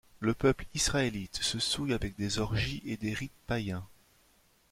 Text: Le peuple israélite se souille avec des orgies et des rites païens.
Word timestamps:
Le 0.19 0.33
peuple 0.33 0.65
israélite 0.73 1.43
se 1.43 1.59
souille 1.59 1.93
avec 1.93 2.15
des 2.17 2.39
orgies 2.39 2.81
et 2.87 2.97
des 2.97 3.13
rites 3.13 3.31
païens. 3.45 3.87